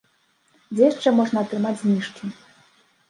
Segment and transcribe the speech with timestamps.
[0.77, 2.25] Дзе яшчэ можна атрымаць зніжкі?